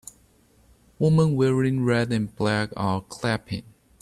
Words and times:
Women 0.97 1.35
wearing 1.35 1.85
red 1.85 2.11
and 2.11 2.35
black 2.35 2.71
are 2.75 3.01
clapping. 3.01 3.65